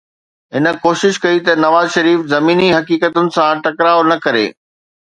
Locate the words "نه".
4.11-4.17